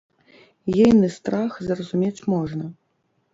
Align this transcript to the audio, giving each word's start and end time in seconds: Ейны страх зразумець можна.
Ейны 0.75 1.09
страх 1.17 1.51
зразумець 1.67 2.25
можна. 2.35 2.65